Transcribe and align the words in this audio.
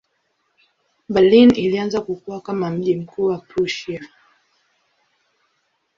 Berlin 1.09 1.53
ilianza 1.55 2.01
kukua 2.01 2.41
kama 2.41 2.69
mji 2.71 2.95
mkuu 2.95 3.25
wa 3.25 3.37
Prussia. 3.37 4.07